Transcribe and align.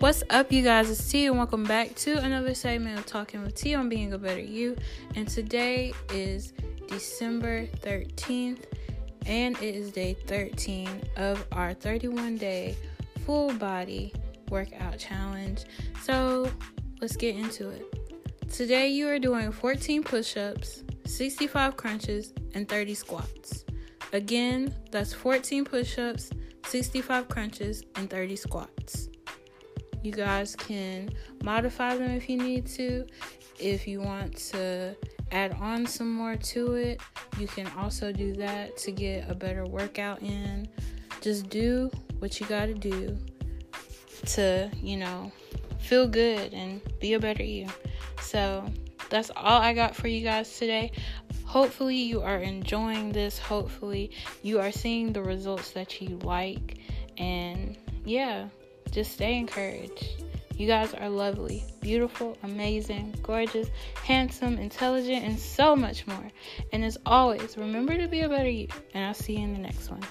What's 0.00 0.22
up, 0.30 0.52
you 0.52 0.62
guys? 0.62 0.88
It's 0.88 1.10
T, 1.10 1.26
and 1.26 1.36
welcome 1.36 1.64
back 1.64 1.92
to 1.96 2.18
another 2.18 2.54
segment 2.54 3.00
of 3.00 3.04
Talking 3.04 3.42
with 3.42 3.56
T 3.56 3.74
on 3.74 3.88
Being 3.88 4.12
a 4.12 4.18
Better 4.18 4.40
You. 4.40 4.76
And 5.16 5.26
today 5.26 5.92
is 6.14 6.52
December 6.86 7.66
13th, 7.66 8.62
and 9.26 9.56
it 9.56 9.74
is 9.74 9.90
day 9.90 10.16
13 10.28 10.88
of 11.16 11.44
our 11.50 11.74
31 11.74 12.36
day 12.36 12.76
full 13.26 13.52
body 13.54 14.14
workout 14.50 15.00
challenge. 15.00 15.64
So 16.04 16.48
let's 17.00 17.16
get 17.16 17.34
into 17.34 17.70
it. 17.70 18.48
Today, 18.52 18.90
you 18.90 19.08
are 19.08 19.18
doing 19.18 19.50
14 19.50 20.04
push 20.04 20.36
ups, 20.36 20.84
65 21.06 21.76
crunches, 21.76 22.32
and 22.54 22.68
30 22.68 22.94
squats. 22.94 23.64
Again, 24.12 24.72
that's 24.92 25.12
14 25.12 25.64
push 25.64 25.98
ups, 25.98 26.30
65 26.66 27.28
crunches, 27.28 27.82
and 27.96 28.08
30 28.08 28.36
squats. 28.36 29.08
You 30.02 30.12
guys 30.12 30.54
can 30.54 31.10
modify 31.42 31.96
them 31.96 32.10
if 32.10 32.28
you 32.28 32.36
need 32.36 32.66
to. 32.68 33.06
If 33.58 33.88
you 33.88 34.00
want 34.00 34.36
to 34.52 34.94
add 35.32 35.56
on 35.60 35.86
some 35.86 36.12
more 36.12 36.36
to 36.36 36.74
it, 36.74 37.00
you 37.38 37.46
can 37.46 37.66
also 37.76 38.12
do 38.12 38.32
that 38.34 38.76
to 38.78 38.92
get 38.92 39.28
a 39.28 39.34
better 39.34 39.64
workout 39.66 40.22
in. 40.22 40.68
Just 41.20 41.48
do 41.48 41.90
what 42.20 42.38
you 42.40 42.46
got 42.46 42.66
to 42.66 42.74
do 42.74 43.18
to, 44.26 44.70
you 44.80 44.96
know, 44.96 45.32
feel 45.80 46.06
good 46.06 46.54
and 46.54 46.80
be 47.00 47.14
a 47.14 47.18
better 47.18 47.42
you. 47.42 47.66
So, 48.20 48.64
that's 49.10 49.30
all 49.36 49.60
I 49.60 49.72
got 49.72 49.96
for 49.96 50.06
you 50.06 50.22
guys 50.22 50.58
today. 50.58 50.92
Hopefully, 51.44 51.96
you 51.96 52.20
are 52.20 52.38
enjoying 52.38 53.10
this. 53.10 53.38
Hopefully, 53.38 54.10
you 54.42 54.60
are 54.60 54.70
seeing 54.70 55.12
the 55.12 55.22
results 55.22 55.70
that 55.70 56.00
you 56.00 56.18
like. 56.18 56.78
And 57.16 57.76
yeah, 58.04 58.48
just 58.90 59.12
stay 59.12 59.36
encouraged. 59.36 60.22
You 60.56 60.66
guys 60.66 60.92
are 60.92 61.08
lovely, 61.08 61.62
beautiful, 61.80 62.36
amazing, 62.42 63.14
gorgeous, 63.22 63.68
handsome, 64.02 64.58
intelligent, 64.58 65.24
and 65.24 65.38
so 65.38 65.76
much 65.76 66.04
more. 66.06 66.30
And 66.72 66.84
as 66.84 66.98
always, 67.06 67.56
remember 67.56 67.96
to 67.96 68.08
be 68.08 68.22
a 68.22 68.28
better 68.28 68.48
you. 68.48 68.66
And 68.92 69.04
I'll 69.04 69.14
see 69.14 69.36
you 69.36 69.44
in 69.44 69.52
the 69.52 69.60
next 69.60 69.88
one. 69.88 70.02